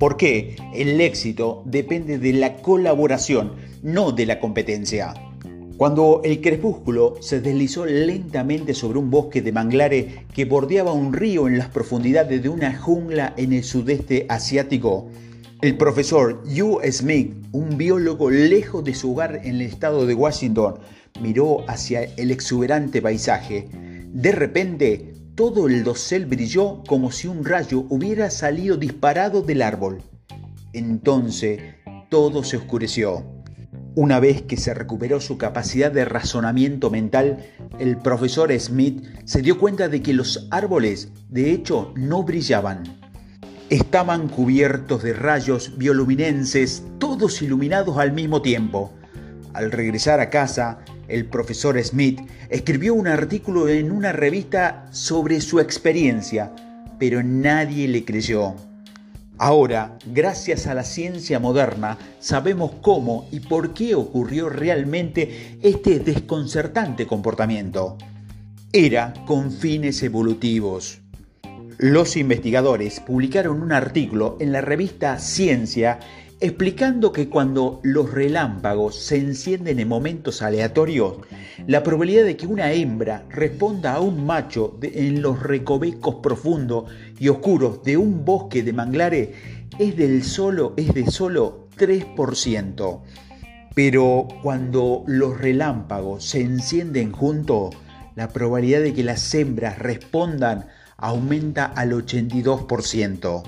[0.00, 3.52] Porque el éxito depende de la colaboración,
[3.82, 5.12] no de la competencia.
[5.76, 11.48] Cuando el crepúsculo se deslizó lentamente sobre un bosque de manglares que bordeaba un río
[11.48, 15.10] en las profundidades de una jungla en el sudeste asiático,
[15.60, 20.76] el profesor Hugh Smith, un biólogo lejos de su hogar en el estado de Washington,
[21.20, 23.68] miró hacia el exuberante paisaje.
[24.14, 25.09] De repente,
[25.40, 30.02] todo el dosel brilló como si un rayo hubiera salido disparado del árbol.
[30.74, 31.76] Entonces,
[32.10, 33.24] todo se oscureció.
[33.94, 37.38] Una vez que se recuperó su capacidad de razonamiento mental,
[37.78, 43.00] el profesor Smith se dio cuenta de que los árboles, de hecho, no brillaban
[43.70, 48.92] estaban cubiertos de rayos bioluminenses, todos iluminados al mismo tiempo.
[49.54, 55.60] Al regresar a casa, el profesor Smith escribió un artículo en una revista sobre su
[55.60, 56.52] experiencia,
[56.98, 58.54] pero nadie le creyó.
[59.38, 67.06] Ahora, gracias a la ciencia moderna, sabemos cómo y por qué ocurrió realmente este desconcertante
[67.06, 67.96] comportamiento.
[68.72, 71.00] Era con fines evolutivos.
[71.78, 75.98] Los investigadores publicaron un artículo en la revista Ciencia
[76.40, 81.18] explicando que cuando los relámpagos se encienden en momentos aleatorios,
[81.66, 87.28] la probabilidad de que una hembra responda a un macho en los recovecos profundos y
[87.28, 89.28] oscuros de un bosque de manglares
[89.78, 93.00] es, del solo, es de solo 3%.
[93.74, 97.76] Pero cuando los relámpagos se encienden juntos,
[98.16, 103.42] la probabilidad de que las hembras respondan aumenta al 82%.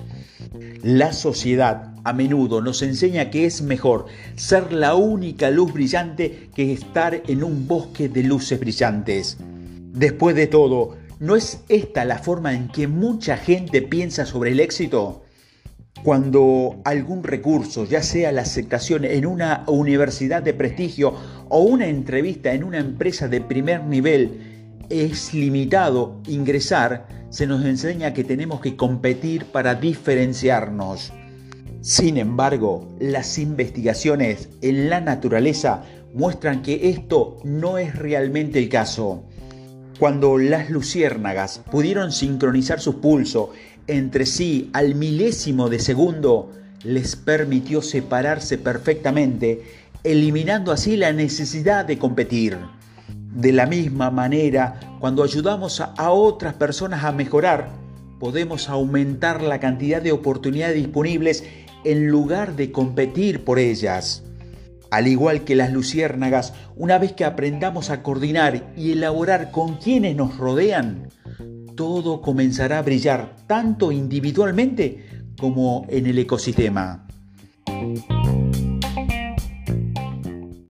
[0.82, 6.72] La sociedad a menudo nos enseña que es mejor ser la única luz brillante que
[6.72, 9.38] estar en un bosque de luces brillantes.
[9.40, 14.60] Después de todo, ¿no es esta la forma en que mucha gente piensa sobre el
[14.60, 15.22] éxito?
[16.02, 21.14] Cuando algún recurso, ya sea la aceptación en una universidad de prestigio
[21.48, 28.12] o una entrevista en una empresa de primer nivel, es limitado ingresar, se nos enseña
[28.12, 31.14] que tenemos que competir para diferenciarnos.
[31.80, 35.82] Sin embargo, las investigaciones en la naturaleza
[36.12, 39.24] muestran que esto no es realmente el caso.
[39.98, 43.50] Cuando las luciérnagas pudieron sincronizar su pulso
[43.86, 46.52] entre sí al milésimo de segundo,
[46.84, 49.62] les permitió separarse perfectamente,
[50.04, 52.58] eliminando así la necesidad de competir.
[53.34, 57.70] De la misma manera, cuando ayudamos a otras personas a mejorar,
[58.20, 61.44] podemos aumentar la cantidad de oportunidades disponibles
[61.84, 64.22] en lugar de competir por ellas.
[64.90, 70.14] Al igual que las luciérnagas, una vez que aprendamos a coordinar y elaborar con quienes
[70.14, 71.08] nos rodean,
[71.74, 75.06] todo comenzará a brillar tanto individualmente
[75.38, 77.06] como en el ecosistema.